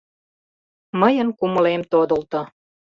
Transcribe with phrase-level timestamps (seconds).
[0.99, 2.41] Мыйын кумылем тодылто.